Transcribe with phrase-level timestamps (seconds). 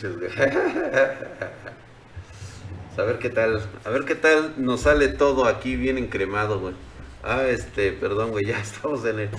[2.96, 6.74] A ver qué tal, a ver qué tal nos sale todo aquí bien encremado, güey.
[7.22, 9.30] Ah, este, perdón, güey, ya estamos en el...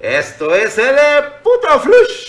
[0.00, 0.96] Esto es el
[1.42, 2.23] puto flush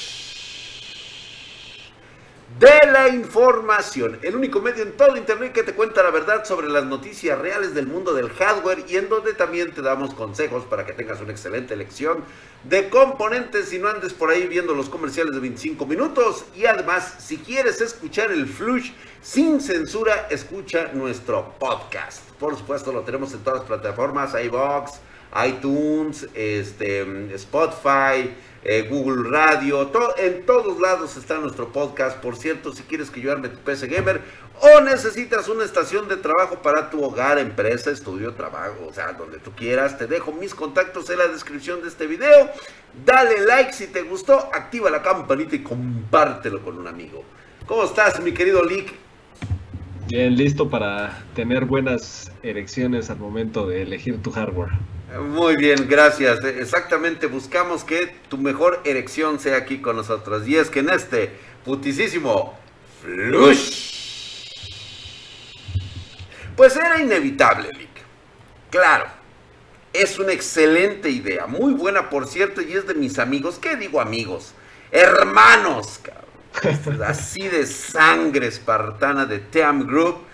[2.66, 6.68] de la información, el único medio en todo internet que te cuenta la verdad sobre
[6.68, 10.84] las noticias reales del mundo del hardware y en donde también te damos consejos para
[10.84, 12.24] que tengas una excelente elección
[12.64, 17.18] de componentes y no andes por ahí viendo los comerciales de 25 minutos y además
[17.20, 22.24] si quieres escuchar el flush sin censura, escucha nuestro podcast.
[22.40, 24.94] Por supuesto lo tenemos en todas las plataformas, iBox,
[25.46, 28.34] iTunes, este, Spotify,
[28.68, 32.18] eh, Google Radio, en todos lados está nuestro podcast.
[32.18, 34.22] Por cierto, si quieres que yo arme tu PC Gamer
[34.60, 39.38] o necesitas una estación de trabajo para tu hogar, empresa, estudio, trabajo, o sea, donde
[39.38, 42.50] tú quieras, te dejo mis contactos en la descripción de este video.
[43.06, 47.24] Dale like si te gustó, activa la campanita y compártelo con un amigo.
[47.68, 48.94] ¿Cómo estás, mi querido Lick?
[50.08, 54.72] Bien, listo para tener buenas elecciones al momento de elegir tu hardware.
[55.20, 56.44] Muy bien, gracias.
[56.44, 60.48] Exactamente, buscamos que tu mejor erección sea aquí con nosotros.
[60.48, 61.32] Y es que en este
[61.64, 62.58] putisísimo
[63.02, 63.94] flush.
[66.56, 67.90] Pues era inevitable, Lick.
[68.70, 69.06] Claro,
[69.94, 71.48] es una excelente idea.
[71.48, 73.60] Muy buena, por cierto, y es de mis amigos.
[73.60, 74.54] ¿Qué digo amigos?
[74.92, 77.02] Hermanos, cabrón.
[77.06, 80.25] Así de sangre espartana de Team Group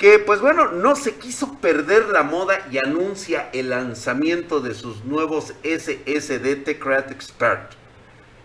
[0.00, 5.04] que pues bueno, no se quiso perder la moda y anuncia el lanzamiento de sus
[5.04, 7.72] nuevos SSD Tecrat Expert.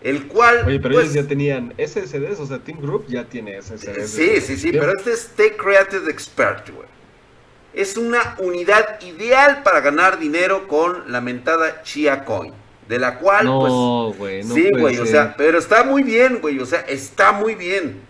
[0.02, 0.64] El cual.
[0.66, 4.10] Oye, pero ellos pues, ya tenían SSDs, o sea, Team Group ya tiene SSDs.
[4.10, 6.86] Sí, sí, sí, pero este es Tech Created Expert, güey.
[7.72, 12.52] Es una unidad ideal para ganar dinero con la mentada Chia Coin.
[12.86, 14.18] De la cual, no, pues.
[14.18, 17.54] Güey, no sí, güey, o sea, pero está muy bien, güey, o sea, está muy
[17.54, 18.02] bien.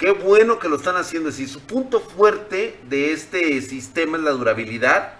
[0.00, 1.30] Qué bueno que lo están haciendo.
[1.30, 5.12] Si su punto fuerte de este sistema es la durabilidad.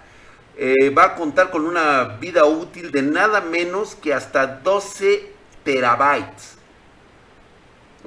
[0.57, 5.33] Eh, va a contar con una vida útil de nada menos que hasta 12
[5.65, 6.57] terabytes.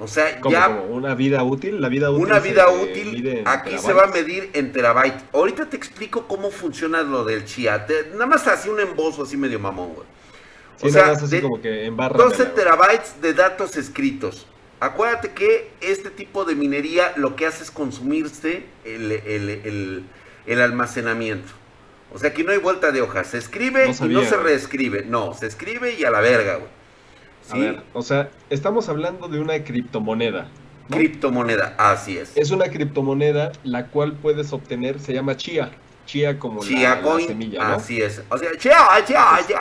[0.00, 0.68] O sea, ya.
[0.68, 1.80] ¿Una vida útil?
[1.80, 2.24] La vida útil.
[2.24, 3.44] Una vida útil.
[3.46, 5.22] Aquí se va a medir en terabytes.
[5.32, 7.86] Ahorita te explico cómo funciona lo del chia.
[8.12, 10.08] nada más así un embozo así medio mamón, güey.
[10.82, 14.48] o sea, así como que en 12 terabytes de datos escritos.
[14.84, 20.04] Acuérdate que este tipo de minería lo que hace es consumirse el,
[20.46, 21.50] almacenamiento.
[22.12, 23.28] O sea, aquí no hay vuelta de hojas.
[23.28, 25.06] Se escribe y no se reescribe.
[25.06, 26.70] No, se escribe y a la verga, güey.
[27.50, 30.48] A ver, o sea, estamos hablando de una criptomoneda.
[30.90, 32.36] Criptomoneda, así es.
[32.36, 35.70] Es una criptomoneda la cual puedes obtener, se llama Chia.
[36.04, 38.22] Chia como Chia la, semilla, Así es.
[38.28, 39.60] O sea, Chia, Chia, Chia.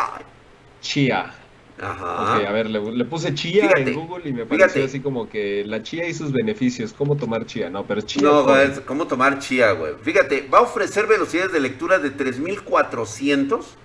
[0.82, 1.34] Chia.
[1.82, 2.38] Ajá.
[2.38, 5.82] Ok, a ver, le, puse chía en Google y me pareció así como que la
[5.82, 6.94] chía y sus beneficios.
[6.94, 7.70] ¿Cómo tomar chía?
[7.70, 8.22] No, pero chía.
[8.22, 9.94] No, güey, ¿cómo tomar chía, güey?
[10.02, 13.76] Fíjate, va a ofrecer velocidades de lectura de 3400,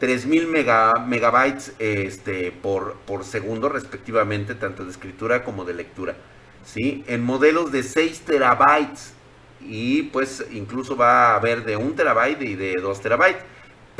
[0.00, 6.16] 3000 mega, megabytes este, por, por segundo, respectivamente, tanto de escritura como de lectura.
[6.64, 7.04] ¿Sí?
[7.06, 9.14] En modelos de 6 terabytes.
[9.62, 13.42] Y pues incluso va a haber de 1 terabyte y de 2 terabytes.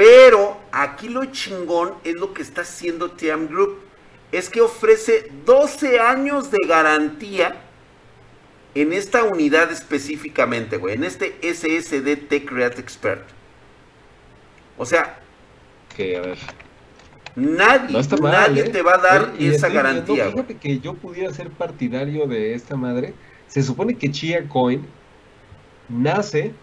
[0.00, 3.80] Pero aquí lo chingón es lo que está haciendo TM Group.
[4.32, 7.60] Es que ofrece 12 años de garantía
[8.74, 10.94] en esta unidad específicamente, güey.
[10.94, 13.28] En este SSD Tech Create Expert.
[14.78, 15.20] O sea.
[15.94, 16.38] Que, a ver.
[17.36, 18.68] Nadie, nadie ¿eh?
[18.70, 20.30] te va a dar esa garantía.
[20.30, 23.12] fíjate que yo pudiera ser partidario de esta madre.
[23.48, 24.82] Se supone que Chia Coin
[25.90, 26.54] nace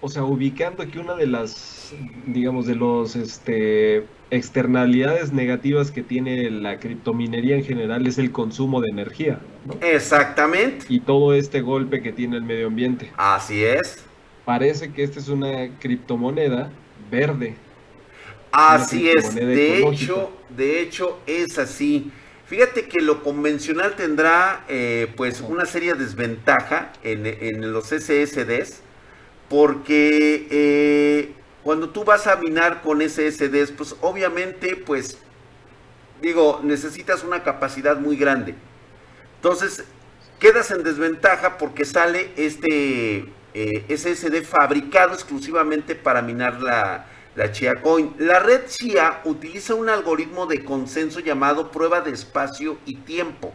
[0.00, 1.92] o sea, ubicando que una de las,
[2.26, 8.80] digamos, de los este, externalidades negativas que tiene la criptominería en general es el consumo
[8.80, 9.40] de energía.
[9.66, 9.74] ¿no?
[9.86, 10.86] Exactamente.
[10.88, 13.10] Y todo este golpe que tiene el medio ambiente.
[13.16, 14.02] Así es.
[14.46, 16.70] Parece que esta es una criptomoneda
[17.10, 17.56] verde.
[18.52, 19.34] Así es.
[19.34, 22.10] De hecho, de hecho es así.
[22.46, 28.82] Fíjate que lo convencional tendrá eh, pues una seria desventaja en, en los SSDs
[29.50, 35.18] porque eh, cuando tú vas a minar con SSDs, pues obviamente, pues,
[36.22, 38.54] digo, necesitas una capacidad muy grande.
[39.34, 39.82] Entonces,
[40.38, 47.74] quedas en desventaja porque sale este eh, SSD fabricado exclusivamente para minar la, la Chia
[47.82, 48.14] Coin.
[48.18, 53.52] La red Chia utiliza un algoritmo de consenso llamado prueba de espacio y tiempo.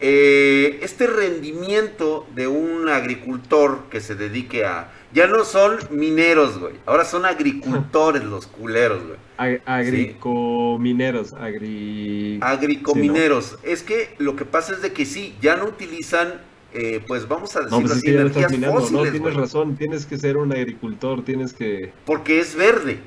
[0.00, 4.92] Eh, este rendimiento de un agricultor que se dedique a...
[5.12, 6.74] Ya no son mineros, güey.
[6.84, 9.60] Ahora son agricultores los culeros, güey.
[9.64, 12.38] agricomineros, agri...
[12.42, 13.58] Agricomineros.
[13.62, 16.34] Es que lo que pasa es de que sí, ya no utilizan,
[16.74, 20.18] eh, pues vamos a decirlo no, pues así, energías fósiles, No, tienes razón, tienes que
[20.18, 21.92] ser un agricultor, tienes que...
[22.04, 22.98] Porque es verde.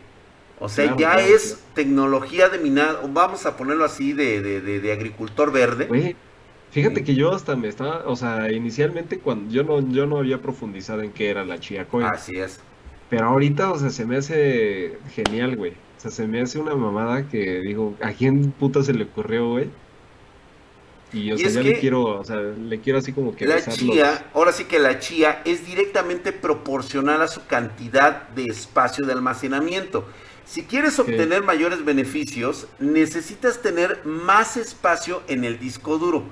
[0.60, 5.54] O sea, ya es tecnología de minado, vamos a ponerlo así, de, de, de, agricultor
[5.54, 6.16] verde.
[6.72, 10.40] Fíjate que yo hasta me estaba, o sea, inicialmente cuando yo no, yo no había
[10.42, 12.06] profundizado en qué era la Chia Coin.
[12.06, 12.60] Así es.
[13.10, 15.72] Pero ahorita, o sea, se me hace genial, güey.
[15.72, 19.50] O sea, se me hace una mamada que digo, ¿a quién puta se le ocurrió,
[19.50, 19.70] güey?
[21.12, 23.48] Y, o sea, ya le quiero, o sea, le quiero así como que...
[23.48, 29.08] La chía, ahora sí que la chía es directamente proporcional a su cantidad de espacio
[29.08, 30.08] de almacenamiento.
[30.46, 36.26] Si quieres obtener mayores beneficios, necesitas tener más espacio en el disco duro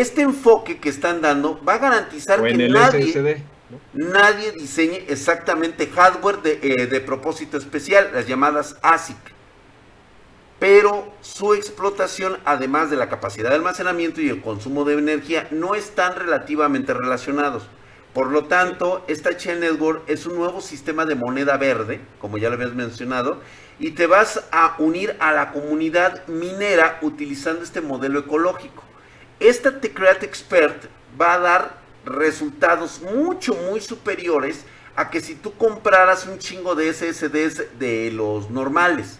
[0.00, 3.44] este enfoque que están dando va a garantizar que nadie,
[3.92, 9.16] nadie diseñe exactamente hardware eh, de, propósito especial, las llamadas ASIC.
[10.58, 15.74] Pero su explotación, además de la capacidad de almacenamiento y el consumo de energía, no
[15.74, 17.68] están relativamente relacionados.
[18.14, 22.48] Por lo tanto, esta Chain Network es un nuevo sistema de moneda verde, como ya
[22.48, 23.40] lo habías mencionado,
[23.78, 28.84] y te vas a unir a la comunidad minera utilizando este modelo ecológico
[29.40, 30.84] esta Tecreate Expert
[31.20, 34.64] va a dar resultados mucho, muy superiores
[34.96, 39.18] a que si tú compraras un chingo de SSDs de los normales.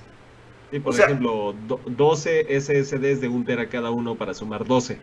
[0.71, 1.55] Sí, por ejemplo,
[1.87, 4.99] 12 SSDs de un tera cada uno para sumar 12.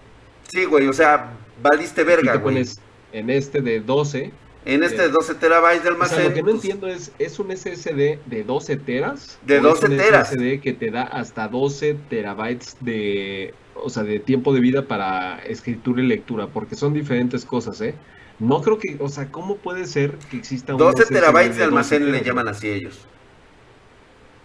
[0.49, 1.31] Sí, güey, o sea,
[1.61, 2.55] valiste verga, güey.
[2.55, 2.79] Pones
[3.13, 4.31] en este de 12.
[4.63, 6.17] En este de 12 terabytes de almacén.
[6.17, 9.39] O sea, lo que no entiendo es, ¿es un SSD de 12 teras?
[9.45, 10.29] De 12 es un teras.
[10.29, 15.39] SSD que te da hasta 12 terabytes de o sea, de tiempo de vida para
[15.39, 17.95] escritura y lectura, porque son diferentes cosas, ¿eh?
[18.39, 22.11] No creo que, o sea, ¿cómo puede ser que exista un 12 terabytes de almacén
[22.11, 23.05] le llaman así ellos.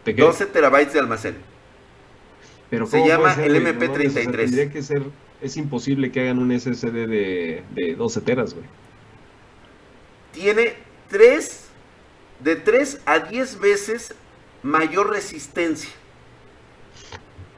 [0.05, 1.37] ¿De 12 terabytes de almacén.
[2.69, 4.12] Pero se llama el MP33.
[4.12, 5.02] tendría que ser,
[5.40, 8.67] es imposible que hagan un SSD de, de 12 teras, güey.
[10.32, 10.75] Tiene
[11.08, 11.64] 3,
[12.40, 14.14] de 3 a 10 veces
[14.62, 15.90] mayor resistencia.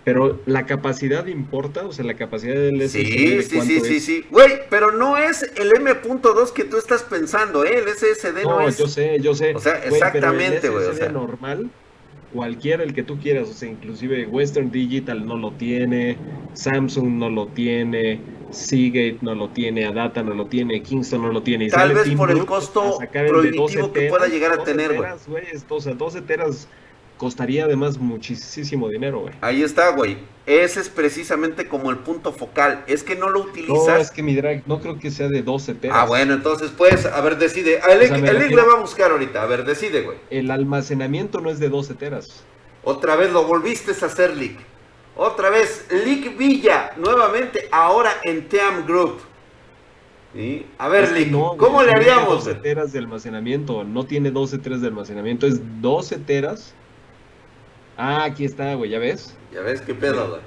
[0.09, 2.99] Pero la capacidad importa, o sea, la capacidad del SSD.
[2.99, 4.25] Sí, sí, sí, sí, sí.
[4.31, 7.77] Güey, pero no es el M.2 que tú estás pensando, ¿eh?
[7.77, 8.79] El SSD no, no es.
[8.79, 9.55] Yo sé, yo sé.
[9.55, 10.87] O sea, exactamente, güey.
[10.87, 11.69] O sea, normal,
[12.33, 16.17] cualquiera el que tú quieras, o sea, inclusive Western Digital no lo tiene,
[16.55, 18.19] Samsung no lo tiene,
[18.51, 21.67] Seagate no lo tiene, Adata no lo tiene, Kingston no lo tiene.
[21.67, 25.43] Y Tal vez por el costo prohibitivo que pueda llegar a tener, güey.
[25.69, 26.67] O sea, 12 teras
[27.19, 29.35] costaría además muchísimo dinero, güey.
[29.43, 30.17] Ahí está, güey.
[30.47, 32.85] Ese es precisamente como el punto focal.
[32.87, 33.87] Es que no lo utilizas.
[33.87, 35.99] No, es que mi drag no creo que sea de 12 teras.
[36.01, 37.81] Ah, bueno, entonces pues, a ver, decide.
[37.87, 39.43] El, link le va a buscar ahorita.
[39.43, 40.17] A ver, decide, güey.
[40.31, 42.45] El almacenamiento no es de 12 teras.
[42.83, 44.59] Otra vez lo volviste a hacer, Lick.
[45.17, 49.19] Otra vez, Lick Villa, nuevamente, ahora en Team Group.
[50.33, 50.65] ¿Sí?
[50.79, 52.45] A ver, Lick, ¿cómo le haríamos?
[52.45, 56.73] 12 teras de almacenamiento, no tiene 12 teras de almacenamiento, es 12 teras
[58.01, 59.37] Ah, aquí está, güey, ¿ya ves?
[59.53, 60.41] Ya ves qué pedo, güey.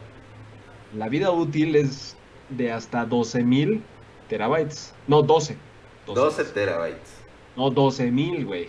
[0.95, 2.15] La vida útil es
[2.49, 3.81] de hasta 12.000
[4.29, 4.95] terabytes.
[5.05, 5.57] No, 12.
[6.05, 7.21] 12, terabytes.
[7.57, 8.67] No, 12.000, güey.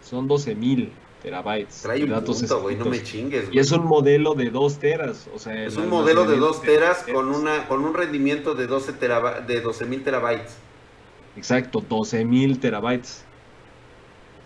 [0.00, 0.90] Son 12.000
[1.22, 1.82] terabytes.
[1.82, 3.44] Trae un datos punto, güey, no me chingues.
[3.44, 3.56] Güey.
[3.58, 5.66] Y es un modelo de 2 teras, o sea...
[5.66, 10.04] Es un modelo de 2 teras con, una, con un rendimiento de 12 de 12.000
[10.04, 10.56] terabytes.
[11.36, 13.26] Exacto, 12.000 terabytes.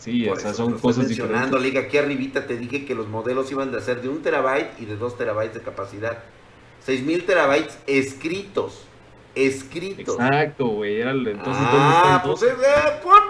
[0.06, 3.80] Sí, sea, son cosas mencionando, Liga, aquí arribita te dije que los modelos iban de
[3.80, 6.18] ser de un terabyte y de dos terabytes de capacidad.
[6.84, 8.84] 6000 terabytes escritos.
[9.34, 10.14] Escritos.
[10.14, 11.00] Exacto, güey.
[11.00, 12.54] Entonces, ah, pues eh,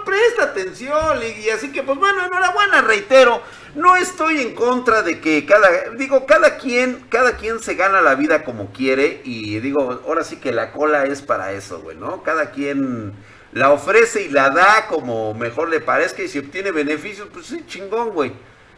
[0.05, 3.41] presta atención, y así que, pues bueno, enhorabuena, reitero.
[3.73, 5.67] No estoy en contra de que cada,
[5.97, 9.21] digo, cada quien, cada quien se gana la vida como quiere.
[9.23, 12.21] Y digo, ahora sí que la cola es para eso, güey, ¿no?
[12.21, 13.13] Cada quien
[13.51, 17.63] la ofrece y la da como mejor le parezca y si obtiene beneficios, pues sí,
[17.67, 18.31] chingón, güey.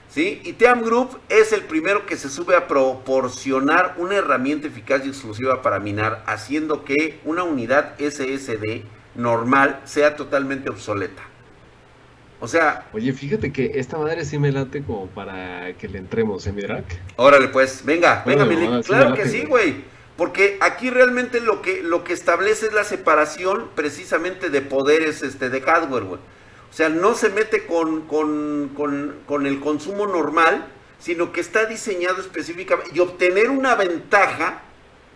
[0.09, 0.41] ¿Sí?
[0.43, 5.09] Y Team Group es el primero que se sube a proporcionar una herramienta eficaz y
[5.09, 8.81] exclusiva para minar, haciendo que una unidad SSD
[9.13, 11.21] normal sea totalmente obsoleta.
[12.39, 12.87] O sea...
[12.93, 16.61] Oye, fíjate que esta madre sí me late como para que le entremos en mi
[16.61, 16.85] rack.
[17.17, 19.83] Órale, pues, venga, venga, mi Claro que sí, güey.
[20.19, 25.49] Porque aquí realmente lo que, lo que establece es la separación precisamente de poderes este,
[25.49, 26.19] de hardware, güey.
[26.69, 30.67] O sea, no se mete con, con, el consumo normal,
[30.99, 34.63] sino que está diseñado específicamente y obtener una ventaja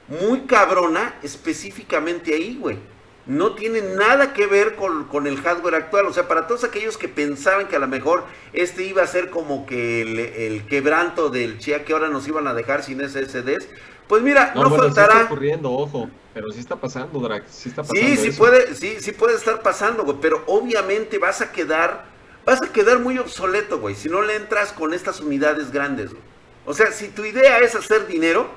[0.08, 2.78] muy cabrona específicamente ahí, güey.
[3.26, 6.06] No tiene nada que ver con, el hardware actual.
[6.06, 9.30] O sea, para todos aquellos que pensaban que a lo mejor este iba a ser
[9.30, 10.02] como que
[10.48, 13.68] el, quebranto del Chia que ahora nos iban a dejar sin SSDs,
[14.08, 15.14] pues mira, no, faltará.
[15.14, 17.46] Sí está ocurriendo, ojo, pero sí está pasando, Drax.
[17.50, 20.18] Sí, está pasando sí, sí puede, sí, sí puede estar pasando, güey.
[20.22, 22.06] Pero obviamente vas a quedar,
[22.46, 26.24] vas a quedar muy obsoleto, güey, si no le entras con estas unidades grandes, güey.
[26.66, 28.48] O sea, si tu idea es hacer dinero,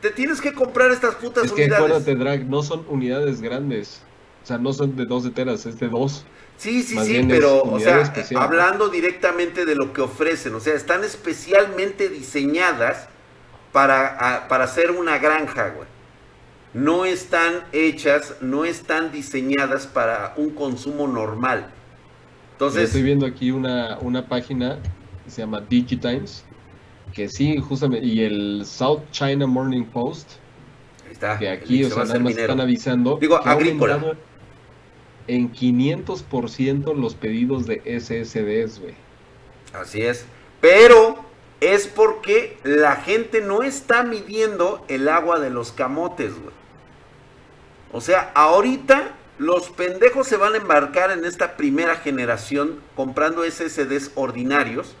[0.00, 1.84] te tienes que comprar estas putas es que unidades.
[1.84, 4.02] Acuérdate, Drag, no son unidades grandes.
[4.42, 6.24] O sea, no son de 2 de teras, es de 2.
[6.56, 11.04] Sí, sí, sí, pero, o sea, hablando directamente de lo que ofrecen, o sea, están
[11.04, 13.08] especialmente diseñadas
[13.76, 15.86] para, para hacer una granja, güey.
[16.72, 21.68] No están hechas, no están diseñadas para un consumo normal.
[22.52, 22.84] Entonces.
[22.84, 24.78] Estoy viendo aquí una, una página
[25.22, 26.42] que se llama Digitimes,
[27.12, 30.30] que sí, justamente, y el South China Morning Post,
[31.12, 33.18] está, que aquí, o sea, nada más están avisando.
[33.20, 34.16] Digo, agrícola
[35.26, 38.94] en 500% los pedidos de SSDs, güey.
[39.74, 40.24] Así es.
[40.62, 41.25] Pero
[41.60, 46.54] es porque la gente no está midiendo el agua de los camotes, güey.
[47.92, 54.12] O sea, ahorita los pendejos se van a embarcar en esta primera generación comprando SSDs
[54.14, 54.94] ordinarios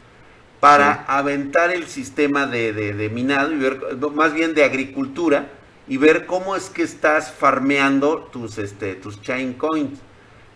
[0.60, 5.48] para aventar el sistema de, de, minado y ver, más bien de agricultura
[5.86, 9.98] y ver cómo es que estás farmeando tus, este, tus chain coins.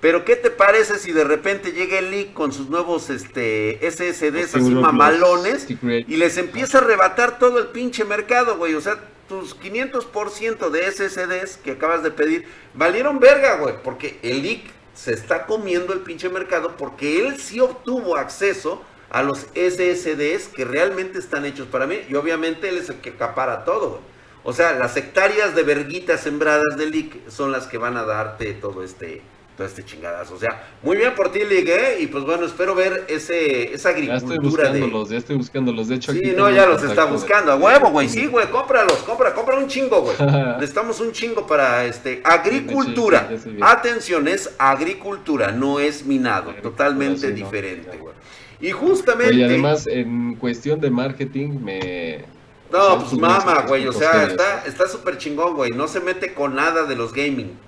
[0.01, 4.55] Pero ¿qué te parece si de repente llega el leak con sus nuevos este, SSDs
[4.55, 8.75] así mamalones y les empieza a arrebatar todo el pinche mercado, güey?
[8.75, 14.43] O sea, tus 500% de SSDs que acabas de pedir valieron verga, güey, porque el
[14.43, 14.63] leak
[14.95, 20.65] se está comiendo el pinche mercado porque él sí obtuvo acceso a los SSDs que
[20.65, 24.11] realmente están hechos para mí y obviamente él es el que acapara todo, güey.
[24.43, 28.55] O sea, las hectáreas de verguitas sembradas de leak son las que van a darte
[28.55, 29.21] todo este
[29.67, 30.35] este chingadazo.
[30.35, 32.01] O sea, muy bien por ti, Ligue, ¿eh?
[32.01, 34.29] y pues bueno, espero ver ese, esa agricultura.
[34.29, 35.89] Ya estoy buscándolos, ya estoy buscándolos.
[35.89, 37.53] De hecho, sí, no, ya los está buscando.
[37.53, 40.17] A huevo, güey, sí, güey, cómpralos, compra, compra un chingo, güey.
[40.55, 43.29] Necesitamos un chingo para este agricultura.
[43.61, 48.15] Atención, es agricultura, no es minado, totalmente diferente, güey.
[48.61, 49.35] Y justamente.
[49.35, 52.25] Y además, en cuestión de marketing, me.
[52.71, 54.29] No, pues mama, güey, o sea,
[54.65, 55.71] está súper chingón, güey.
[55.71, 57.59] No se mete con nada de los gaming.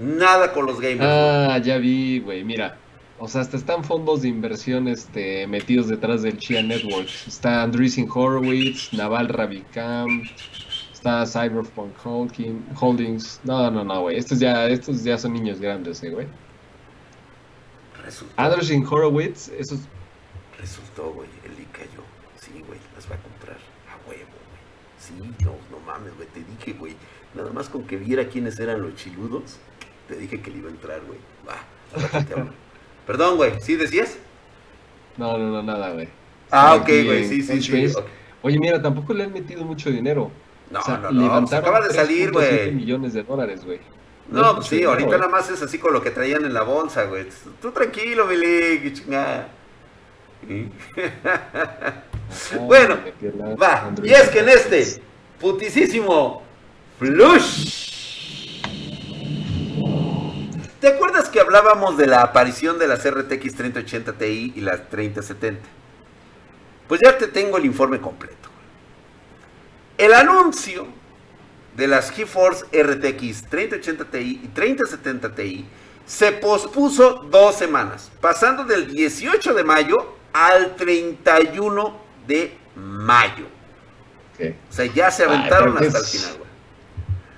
[0.00, 1.02] Nada con los gamers.
[1.02, 2.42] Ah, ya vi, güey.
[2.42, 2.78] Mira,
[3.18, 7.28] o sea, hasta están fondos de inversión este, metidos detrás del Chia Networks.
[7.28, 10.24] Está Andreessen Horowitz, Naval Ravikant,
[10.90, 13.40] está Cyberpunk Holdings.
[13.44, 14.16] No, no, no, güey.
[14.16, 16.26] Estos ya, estos ya son niños grandes, eh, güey.
[18.02, 18.32] Resultó.
[18.40, 19.80] Andreessen Horowitz, esos.
[20.58, 21.28] Resultó, güey.
[21.44, 22.02] El link cayó.
[22.40, 24.62] Sí, güey, las va a comprar a huevo, güey.
[24.98, 25.12] Sí,
[25.44, 26.28] no, no mames, güey.
[26.28, 26.96] Te dije, güey.
[27.34, 29.58] Nada más con que viera quiénes eran los chiludos
[30.10, 31.18] te dije que le iba a entrar, güey.
[31.48, 31.56] Va,
[33.06, 34.18] Perdón, güey, ¿sí decías?
[35.16, 36.08] No, no, no, nada, güey.
[36.50, 37.94] Ah, ok, güey, sí, sí, sí.
[38.42, 40.30] Oye, mira, tampoco le han metido mucho dinero.
[40.70, 42.72] No, no, no, pues acaba de salir, güey.
[42.72, 43.80] millones de dólares, güey.
[44.28, 47.04] No, pues sí, ahorita nada más es así con lo que traían en la bolsa,
[47.04, 47.26] güey.
[47.60, 49.48] Tú tranquilo, Billy, que chingada.
[52.66, 52.96] bueno,
[53.60, 53.92] va.
[54.02, 55.02] Y es que en este
[55.40, 56.42] putisísimo
[56.98, 57.89] flush
[60.80, 65.60] ¿Te acuerdas que hablábamos de la aparición de las RTX 3080 Ti y las 3070?
[66.88, 68.48] Pues ya te tengo el informe completo.
[69.98, 70.86] El anuncio
[71.76, 75.66] de las GeForce RTX 3080 Ti y 3070 Ti
[76.06, 83.44] se pospuso dos semanas, pasando del 18 de mayo al 31 de mayo.
[84.40, 86.50] O sea, ya se aventaron hasta el final, güey.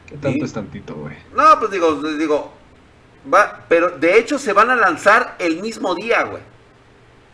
[0.06, 1.16] ¿Qué tanto es tantito, güey?
[1.34, 2.61] No, pues digo, digo,
[3.32, 6.42] Va, pero de hecho se van a lanzar el mismo día, güey.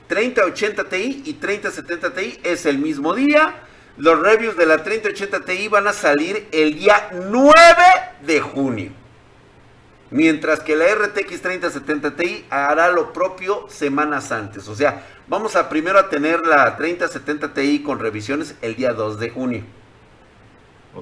[0.08, 3.54] 3080 Ti y 3070 Ti es el mismo día.
[3.96, 7.52] Los reviews de la 3080 Ti van a salir el día 9
[8.22, 8.92] de junio.
[10.10, 14.68] Mientras que la RTX 3070 Ti hará lo propio semanas antes.
[14.68, 19.18] O sea, vamos a primero a tener la 3070 Ti con revisiones el día 2
[19.18, 19.64] de junio.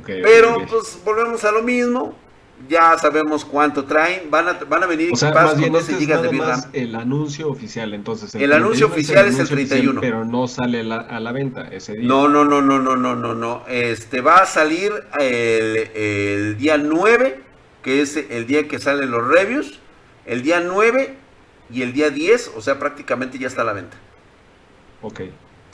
[0.04, 2.16] Pero pues volvemos a lo mismo
[2.68, 6.08] ya sabemos cuánto traen, van a, van a venir o sea, más bien este es
[6.08, 8.34] nada más el anuncio oficial, entonces.
[8.34, 10.00] El, anuncio oficial es el, 31.
[10.00, 12.08] pero no sale a la venta ese día.
[12.08, 13.62] No, no, no, no, no, no, no, no.
[13.68, 17.40] Este va a salir el, el día 9,
[17.82, 19.78] que es el día que salen los reviews,
[20.24, 21.14] el día 9
[21.70, 23.96] y el día 10, o sea, prácticamente ya está a la venta.
[25.02, 25.20] Ok.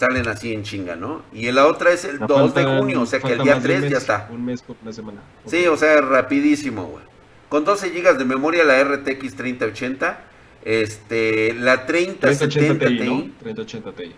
[0.02, 1.22] Salen así en chinga, ¿no?
[1.32, 3.98] Y la otra es el 2 de junio, o sea que el día 3 ya
[3.98, 4.28] está.
[4.32, 5.20] Un mes por una semana.
[5.46, 7.04] Sí, o sea, rapidísimo, güey.
[7.48, 10.24] Con 12 GB de memoria la RTX 3080,
[10.64, 13.30] este, la 3070 Ti, ¿no?
[13.38, 14.12] 3080 Ti.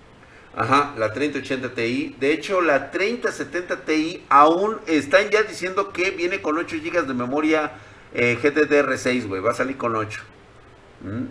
[0.57, 2.17] Ajá, la 3080 Ti.
[2.19, 7.13] De hecho, la 3070 Ti aún están ya diciendo que viene con 8 GB de
[7.13, 7.73] memoria
[8.15, 9.43] eh, GDDR6, güey.
[9.43, 10.23] Va a salir con 8.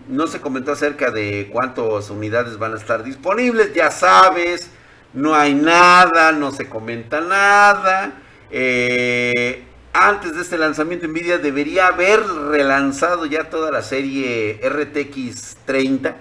[0.07, 4.69] No se comentó acerca de cuántas unidades van a estar disponibles, ya sabes.
[5.13, 8.13] No hay nada, no se comenta nada.
[8.51, 9.63] Eh,
[9.93, 16.17] antes de este lanzamiento Nvidia debería haber relanzado ya toda la serie RTX 30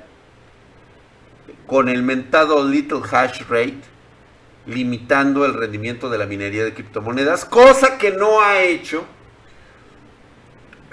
[1.66, 3.80] con el mentado Little Hash Rate,
[4.66, 9.04] limitando el rendimiento de la minería de criptomonedas, cosa que no ha hecho,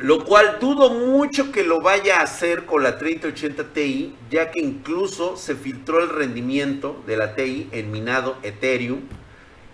[0.01, 4.62] lo cual dudo mucho que lo vaya a hacer con la 3080 Ti, ya que
[4.62, 9.01] incluso se filtró el rendimiento de la Ti en minado Ethereum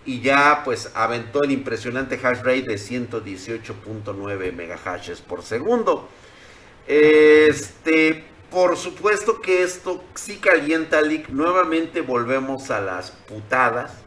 [0.05, 6.09] y ya pues aventó el impresionante hash rate de 118.9 megahashes por segundo.
[6.87, 11.29] Este, por supuesto que esto sí calienta, Lick.
[11.29, 14.04] Nuevamente volvemos a las putadas.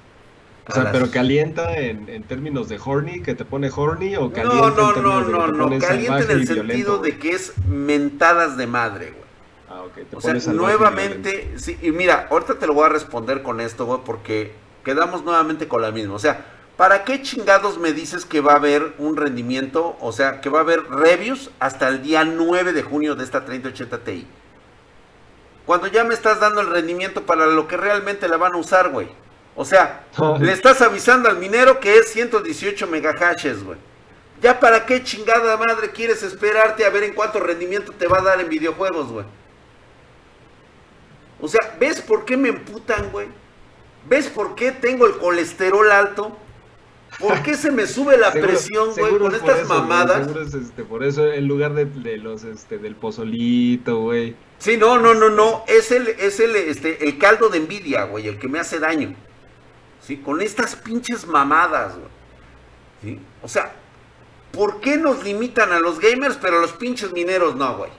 [0.68, 4.92] O sea, pero calienta en, términos de horny, que te pone horny, o calienta no,
[4.92, 8.66] no, en no, no, no, no, calienta en el sentido de que es mentadas de
[8.66, 9.28] madre, güey.
[9.70, 9.94] Ah, ok.
[10.10, 13.86] Te o sea, nuevamente, sí, y mira, ahorita te lo voy a responder con esto,
[13.86, 14.52] güey, porque
[14.84, 16.14] quedamos nuevamente con la misma.
[16.14, 16.44] O sea,
[16.76, 19.96] ¿para qué chingados me dices que va a haber un rendimiento?
[20.00, 23.46] O sea, que va a haber reviews hasta el día 9 de junio de esta
[23.46, 24.26] 3080 Ti.
[25.64, 28.90] Cuando ya me estás dando el rendimiento para lo que realmente la van a usar,
[28.90, 29.08] güey.
[29.60, 30.04] O sea,
[30.38, 33.76] le estás avisando al minero que es 118 megahashes, güey.
[34.40, 38.22] ¿Ya para qué chingada madre quieres esperarte a ver en cuánto rendimiento te va a
[38.22, 39.26] dar en videojuegos, güey?
[41.40, 43.26] O sea, ¿ves por qué me emputan, güey?
[44.08, 46.38] ¿Ves por qué tengo el colesterol alto?
[47.18, 50.28] ¿Por qué se me sube la presión, güey, con estas mamadas?
[50.36, 54.36] Es este, por eso en lugar de, los este del pozolito, güey.
[54.58, 58.28] Sí, no, no, no, no, es el es el este el caldo de envidia, güey,
[58.28, 59.16] el que me hace daño.
[60.16, 62.08] Con estas pinches mamadas, güey.
[63.02, 63.20] ¿Sí?
[63.42, 63.72] O sea,
[64.52, 67.90] ¿por qué nos limitan a los gamers pero a los pinches mineros no, güey?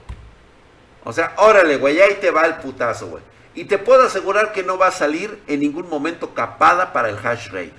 [1.04, 3.22] O sea, órale, güey, ahí te va el putazo, güey.
[3.54, 7.16] Y te puedo asegurar que no va a salir en ningún momento capada para el
[7.16, 7.74] hash rate.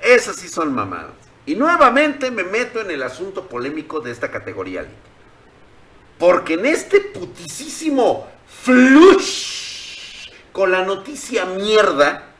[0.00, 1.12] Esas sí son mamadas.
[1.44, 4.86] Y nuevamente me meto en el asunto polémico de esta categoría.
[6.18, 12.31] Porque en este putisísimo flush con la noticia mierda,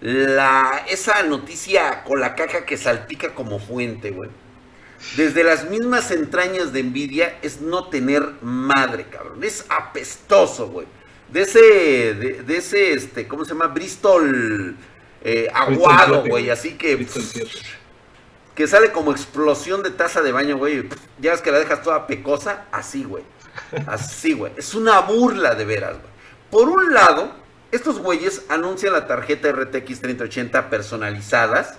[0.00, 4.30] la, esa noticia con la caja que salpica como fuente, güey.
[5.16, 9.42] Desde las mismas entrañas de envidia es no tener madre, cabrón.
[9.44, 10.86] Es apestoso, güey
[11.34, 11.60] de ese,
[12.44, 13.66] de, ese, este, ¿cómo se llama?
[13.66, 14.76] Bristol
[15.22, 17.06] eh, aguado, güey, así que...
[18.54, 20.88] Que sale como explosión de taza de baño, güey.
[21.18, 23.24] Ya ves que la dejas toda pecosa, así, güey.
[23.88, 24.52] Así, güey.
[24.56, 26.12] Es una burla de veras, güey.
[26.52, 27.34] Por un lado,
[27.74, 31.78] estos güeyes anuncian la tarjeta RTX 3080 personalizadas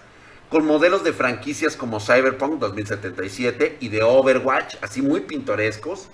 [0.49, 6.07] con modelos de franquicias como Cyberpunk 2077 y de Overwatch, así muy pintorescos,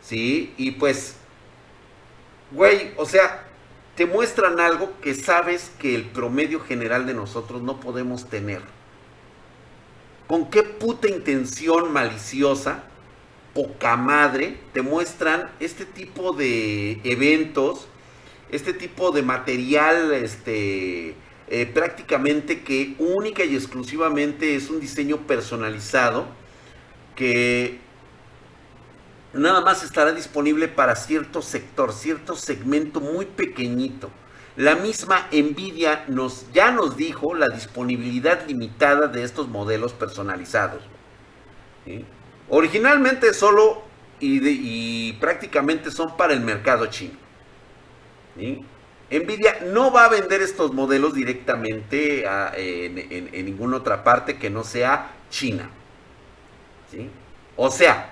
[0.00, 0.54] ¿sí?
[0.56, 1.16] Y pues
[2.54, 3.44] Güey, o sea,
[3.96, 8.60] te muestran algo que sabes que el promedio general de nosotros no podemos tener.
[10.26, 12.84] ¿Con qué puta intención maliciosa,
[13.54, 17.88] poca madre, te muestran este tipo de eventos,
[18.52, 21.16] este tipo de material, este,
[21.48, 26.26] eh, prácticamente que única y exclusivamente es un diseño personalizado
[27.16, 27.78] que
[29.32, 34.10] nada más estará disponible para cierto sector, cierto segmento muy pequeñito.
[34.56, 40.82] La misma Nvidia nos, ya nos dijo la disponibilidad limitada de estos modelos personalizados.
[42.50, 43.82] Originalmente solo
[44.20, 47.21] y, prácticamente son para el mercado chino.
[48.36, 52.24] Nvidia no va a vender estos modelos directamente
[52.56, 55.68] en, ninguna otra parte que no sea China.
[57.56, 58.10] O sea,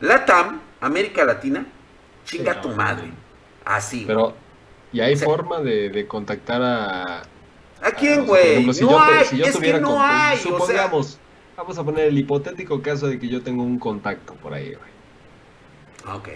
[0.00, 1.66] LATAM, América Latina,
[2.24, 3.10] chinga tu madre.
[3.64, 4.04] Así.
[4.06, 4.34] Pero,
[4.92, 7.22] ¿y hay forma de, contactar a...
[7.82, 8.64] ¿A quién, güey?
[8.64, 10.38] no hay, es que no hay.
[10.38, 11.18] Supongamos,
[11.56, 16.16] vamos a poner el hipotético caso de que yo tengo un contacto por ahí, güey.
[16.16, 16.28] Ok.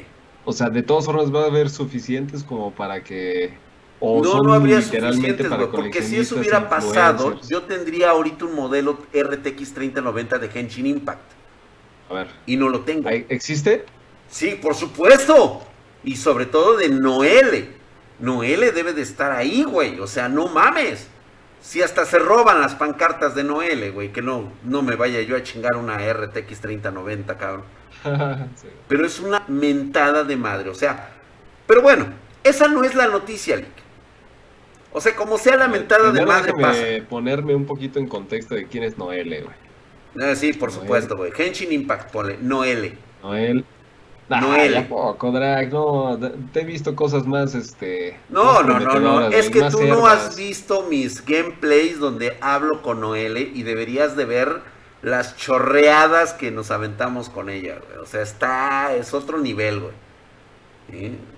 [0.49, 3.53] O sea, de todas formas va a haber suficientes como para que...
[4.01, 8.55] O no, no habría suficientes, güey, porque si eso hubiera pasado, yo tendría ahorita un
[8.55, 11.21] modelo RTX 3090 de Genshin Impact.
[12.09, 12.29] A ver.
[12.47, 13.11] Y no lo tengo.
[13.11, 13.85] ¿Existe?
[14.31, 15.61] Sí, por supuesto.
[16.03, 17.69] Y sobre todo de Noelle.
[18.19, 20.01] Noele debe de estar ahí, güey.
[20.01, 21.09] O sea, no mames.
[21.61, 25.37] Si hasta se roban las pancartas de Noele, güey, que no, no me vaya yo
[25.37, 27.65] a chingar una RTX 3090, cabrón.
[28.89, 31.11] Pero es una mentada de madre, o sea.
[31.67, 32.07] Pero bueno,
[32.45, 33.69] esa no es la noticia, Lick.
[34.93, 36.83] O sea, como sea la mentada de madre pasa.
[37.09, 39.57] ponerme un poquito en contexto de quién es Noele, güey.
[40.21, 41.31] Ah, sí, por supuesto, güey.
[41.37, 42.39] Henshin Impact, ponle.
[42.41, 42.97] Noele.
[43.23, 43.65] Noel.
[44.29, 44.87] Noel.
[44.87, 46.19] poco, Drag, no,
[46.53, 48.19] te he visto cosas más, este...
[48.29, 53.01] No, no, no, no, es que tú no has visto mis gameplays donde hablo con
[53.01, 54.61] Noele y deberías de ver
[55.03, 57.99] las chorreadas que nos aventamos con ella, güey.
[57.99, 59.95] O sea, está, es otro nivel, güey.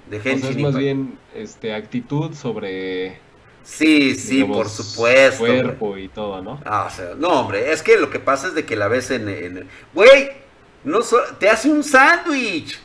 [0.08, 0.48] De gente.
[0.48, 3.18] es más bien, este, actitud sobre...
[3.62, 5.44] Sí, sí, por supuesto.
[5.44, 6.60] Cuerpo y todo, ¿no?
[6.64, 9.10] Ah, o sea, no, hombre, es que lo que pasa es de que la ves
[9.10, 9.68] en...
[9.92, 10.30] Güey,
[10.84, 11.00] no
[11.38, 12.80] te hace un sándwich.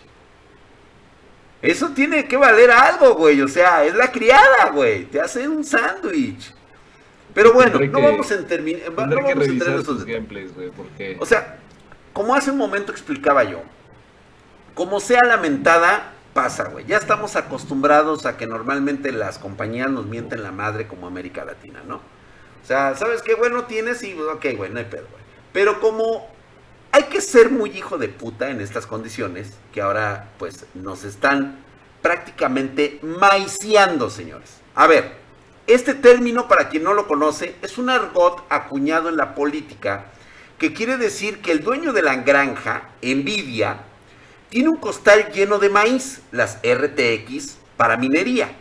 [1.62, 3.42] Eso tiene que valer algo, güey.
[3.42, 5.06] O sea, es la criada, güey.
[5.06, 6.54] Te hace un sándwich.
[7.36, 8.90] Pero bueno, no vamos a terminar.
[8.92, 10.72] No vamos a entrar esos gameplays, güey.
[10.72, 11.18] Porque...
[11.20, 11.60] O sea,
[12.14, 13.62] como hace un momento explicaba yo,
[14.74, 16.86] como sea lamentada, pasa, güey.
[16.86, 21.84] Ya estamos acostumbrados a que normalmente las compañías nos mienten la madre como América Latina,
[21.86, 21.98] ¿no?
[21.98, 23.36] O sea, ¿sabes qué?
[23.36, 25.24] Bueno, tienes y, ok, güey, no hay pedo, güey.
[25.52, 26.28] Pero como
[26.94, 31.58] hay que ser muy hijo de puta en estas condiciones que ahora pues nos están
[32.02, 34.62] prácticamente maiciando, señores.
[34.74, 35.25] A ver,
[35.68, 40.06] este término para quien no lo conoce es un argot acuñado en la política
[40.58, 43.80] que quiere decir que el dueño de la granja, Nvidia,
[44.50, 48.56] tiene un costal lleno de maíz, las RTX, para minería.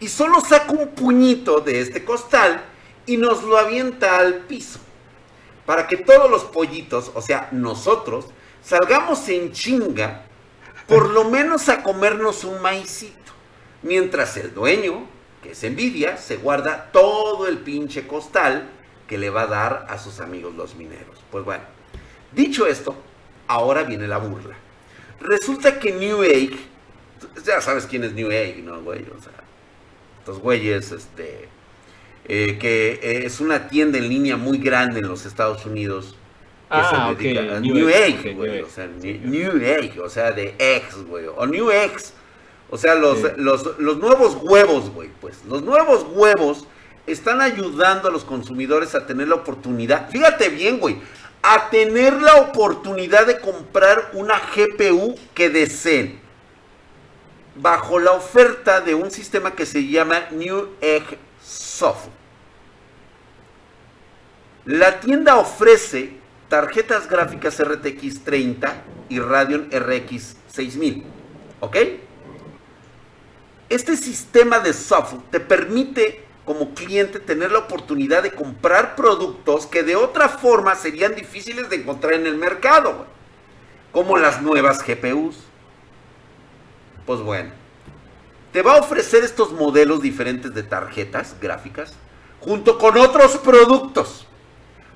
[0.00, 2.64] Y solo saca un puñito de este costal
[3.06, 4.80] y nos lo avienta al piso
[5.68, 8.24] para que todos los pollitos, o sea, nosotros,
[8.62, 10.22] salgamos en chinga,
[10.86, 13.32] por lo menos a comernos un maicito,
[13.82, 15.06] mientras el dueño,
[15.42, 18.68] que es envidia, se guarda todo el pinche costal
[19.06, 21.18] que le va a dar a sus amigos los mineros.
[21.30, 21.64] Pues bueno,
[22.32, 22.94] dicho esto,
[23.46, 24.56] ahora viene la burla.
[25.20, 26.58] Resulta que New Age,
[27.44, 29.00] ya sabes quién es New Age, ¿no, güey?
[29.16, 29.32] O sea,
[30.20, 31.48] estos güeyes, este,
[32.26, 36.14] eh, que es una tienda en línea muy grande en los Estados Unidos.
[36.68, 38.60] Que ah, se dedica a New, Age, güey.
[38.60, 41.24] o sea, New, Age, o sea, de X, güey.
[41.34, 42.12] O New X.
[42.70, 45.10] O sea, los, los, los nuevos huevos, güey.
[45.20, 46.66] Pues los nuevos huevos
[47.06, 50.10] están ayudando a los consumidores a tener la oportunidad.
[50.10, 51.00] Fíjate bien, güey.
[51.42, 56.20] A tener la oportunidad de comprar una GPU que deseen.
[57.56, 62.08] Bajo la oferta de un sistema que se llama New Egg Soft.
[64.64, 66.12] La tienda ofrece
[66.48, 71.04] tarjetas gráficas RTX 30 y Radeon RX 6000.
[71.60, 71.76] ¿Ok?
[73.68, 79.82] Este sistema de software te permite como cliente tener la oportunidad de comprar productos que
[79.82, 83.06] de otra forma serían difíciles de encontrar en el mercado,
[83.92, 85.36] como las nuevas GPUs.
[87.04, 87.50] Pues bueno,
[88.52, 91.92] te va a ofrecer estos modelos diferentes de tarjetas gráficas
[92.40, 94.26] junto con otros productos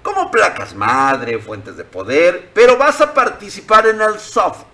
[0.02, 4.64] como placas madre, fuentes de poder, pero vas a participar en el soft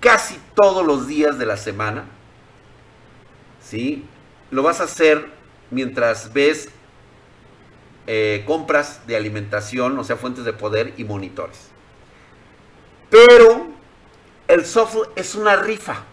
[0.00, 2.04] casi todos los días de la semana.
[3.64, 4.04] ¿Sí?
[4.50, 5.26] Lo vas a hacer
[5.70, 6.68] mientras ves
[8.06, 11.70] eh, compras de alimentación, o sea, fuentes de poder y monitores.
[13.10, 13.68] Pero
[14.48, 16.04] el software es una rifa.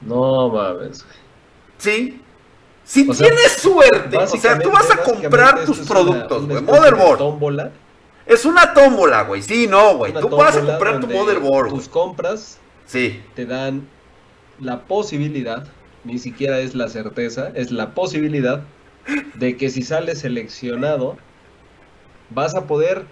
[0.00, 1.04] No mames.
[1.78, 2.22] Sí,
[2.84, 6.62] si tienes suerte, o sea, tú vas a comprar tus productos, güey.
[6.62, 7.18] Motherboard.
[7.18, 7.72] Tómbola.
[8.26, 9.42] Es una tómbola, güey.
[9.42, 10.12] Sí, no, güey.
[10.12, 11.70] Tú vas a comprar tu motherboard.
[11.70, 13.22] Tus compras sí.
[13.34, 13.88] te dan
[14.60, 15.66] la posibilidad,
[16.04, 18.62] ni siquiera es la certeza, es la posibilidad
[19.34, 21.16] de que si sales seleccionado,
[22.30, 23.04] vas a poder,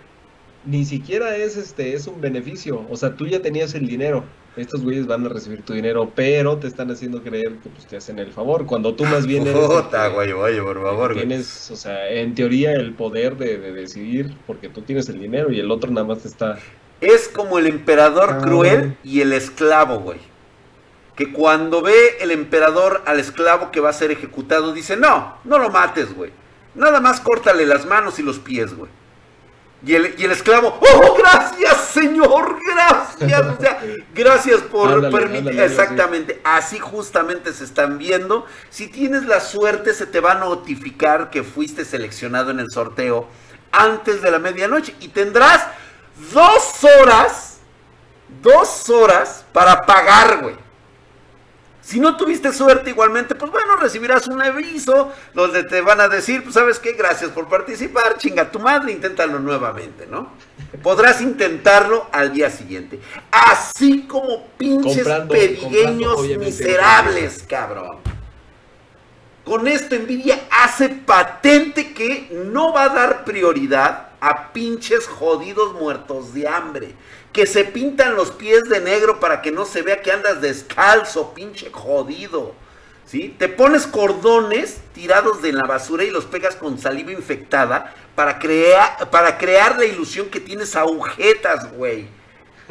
[0.64, 2.86] ni siquiera es este, es un beneficio.
[2.90, 4.24] O sea, tú ya tenías el dinero
[4.56, 7.96] estos güeyes van a recibir tu dinero, pero te están haciendo creer que pues, te
[7.96, 8.66] hacen el favor.
[8.66, 9.66] Cuando tú más bien eres.
[9.66, 14.68] Puta, güey, güey, por favor, Tienes, o sea, en teoría el poder de, decidir porque
[14.68, 16.58] tú tienes el dinero y el otro nada más te está.
[17.00, 18.38] Es como el emperador ah.
[18.42, 20.18] cruel y el esclavo, güey.
[21.16, 25.58] Que cuando ve el emperador al esclavo que va a ser ejecutado, dice: No, no
[25.58, 26.32] lo mates, güey.
[26.74, 28.90] Nada más córtale las manos y los pies, güey.
[29.84, 32.56] Y el, y el, esclavo, ¡oh, gracias, Señor!
[32.64, 33.46] ¡Gracias!
[33.46, 33.82] O sea,
[34.14, 35.60] gracias por permitir.
[35.60, 38.46] Exactamente, así justamente se están viendo.
[38.70, 43.26] Si tienes la suerte, se te va a notificar que fuiste seleccionado en el sorteo
[43.72, 45.66] antes de la medianoche y tendrás
[46.32, 47.58] dos horas,
[48.40, 50.54] dos horas para pagar, güey.
[51.82, 56.42] Si no tuviste suerte igualmente, pues bueno, recibirás un aviso donde te van a decir,
[56.44, 60.30] pues sabes qué, gracias por participar, chinga tu madre, inténtalo nuevamente, ¿no?
[60.80, 63.00] Podrás intentarlo al día siguiente.
[63.32, 67.98] Así como pinches Comprando- pedigueños comprando, miserables, cabrón.
[69.44, 76.32] Con esto Nvidia hace patente que no va a dar prioridad a pinches jodidos muertos
[76.32, 76.94] de hambre.
[77.32, 81.32] Que se pintan los pies de negro para que no se vea que andas descalzo,
[81.34, 82.54] pinche jodido.
[83.06, 83.34] ¿Sí?
[83.38, 89.10] Te pones cordones tirados de la basura y los pegas con saliva infectada para, crear
[89.10, 92.06] para crear la ilusión que tienes agujetas, güey.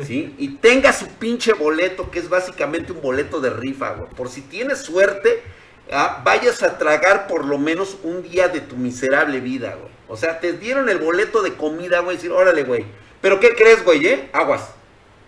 [0.04, 0.34] ¿Sí?
[0.38, 4.10] Y tenga su pinche boleto, que es básicamente un boleto de rifa, güey.
[4.12, 5.43] Por si tienes suerte,
[5.91, 9.91] ah, vayas a tragar por lo menos un día de tu miserable vida, güey.
[10.08, 12.17] O sea, te dieron el boleto de comida, güey.
[12.17, 12.86] Decir, órale, güey.
[13.21, 14.29] Pero ¿qué crees, güey, eh?
[14.34, 14.69] Aguas.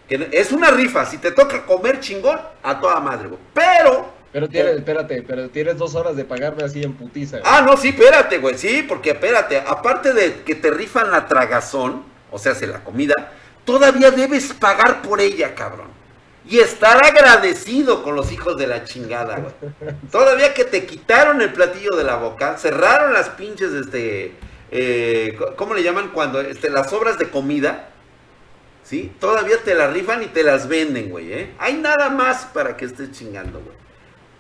[0.08, 1.06] Que es una rifa.
[1.06, 3.40] Si te toca comer chingón, a toda madre, güey.
[3.54, 7.40] Pero Pero tienes, espérate, pero tienes dos horas de pagarme así en putiza.
[7.40, 7.52] güey.
[7.54, 8.58] Ah, no, sí, espérate, güey.
[8.58, 9.60] Sí, porque espérate.
[9.66, 13.14] Aparte de que te rifan la tragazón, o sea, se la comida,
[13.64, 15.88] todavía debes pagar por ella, cabrón.
[16.46, 19.94] Y estar agradecido con los hijos de la chingada, güey.
[20.12, 24.34] Todavía que te quitaron el platillo de la boca, cerraron las pinches, este,
[24.76, 26.42] eh, ¿cómo le llaman cuando?
[26.42, 27.90] Este, las obras de comida,
[28.84, 29.12] ¿sí?
[29.20, 31.54] Todavía te las rifan y te las venden, güey, ¿eh?
[31.60, 33.62] Hay nada más para que estés chingando,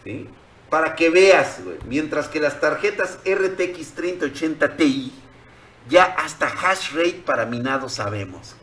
[0.03, 0.27] güey.
[0.71, 1.59] Para que veas.
[1.87, 5.13] Mientras que las tarjetas RTX 3080 Ti,
[5.87, 8.55] ya hasta hash rate para minado sabemos.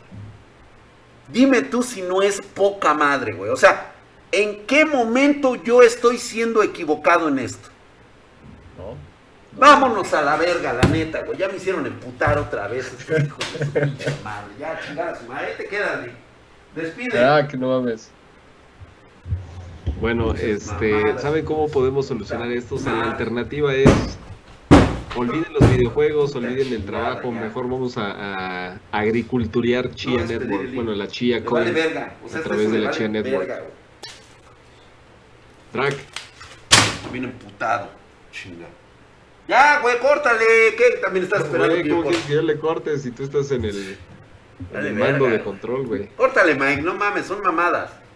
[1.28, 3.52] Dime tú si no es poca madre, güey.
[3.52, 3.92] O sea,
[4.32, 7.68] ¿en qué momento yo estoy siendo equivocado en esto?
[9.52, 9.60] ¿No?
[9.60, 11.38] Vámonos a la verga, la neta, güey.
[11.38, 14.50] Ya me hicieron emputar otra vez estos hijos de su pinche madre.
[14.58, 15.46] Ya, chingada su madre.
[15.46, 16.12] Ahí te quedas, güey.
[16.74, 17.18] Despide.
[17.18, 18.10] Ah, que no mames.
[20.00, 21.18] Bueno, este.
[21.18, 22.76] ¿saben cómo podemos solucionar esto?
[22.76, 24.18] O sea, la alternativa es
[25.16, 30.74] olviden los videojuegos, olviden el trabajo, mejor vamos a, a agriculturear Chia es pedir Network,
[30.74, 32.14] bueno, la Chia Coin vale verga.
[32.24, 33.62] O sea, a través de la vale Chia Network.
[35.72, 35.96] Track,
[37.12, 37.88] Viene emputado.
[38.32, 38.66] Chinga.
[39.50, 40.44] Ya, güey, córtale.
[40.76, 40.98] ¿Qué?
[41.02, 43.76] También estás esperando güey, ¿cómo quieres que yo le corte si tú estás en el,
[43.76, 43.98] en
[44.72, 45.38] Dale el mando verga.
[45.38, 46.06] de control, güey?
[46.10, 46.82] Córtale, Mike.
[46.82, 47.90] No mames, son mamadas.